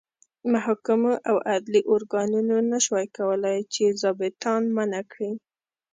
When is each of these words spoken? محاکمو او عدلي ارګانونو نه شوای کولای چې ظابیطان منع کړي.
محاکمو 0.51 1.13
او 1.29 1.35
عدلي 1.53 1.81
ارګانونو 1.93 2.55
نه 2.71 2.77
شوای 2.85 3.07
کولای 3.17 3.57
چې 3.73 3.83
ظابیطان 4.01 4.61
منع 4.75 5.01
کړي. 5.11 5.31